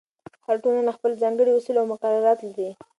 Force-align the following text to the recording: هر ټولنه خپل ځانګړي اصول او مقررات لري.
هر 0.45 0.55
ټولنه 0.63 0.91
خپل 0.97 1.11
ځانګړي 1.21 1.51
اصول 1.57 1.75
او 1.81 1.85
مقررات 1.93 2.39
لري. 2.47 2.69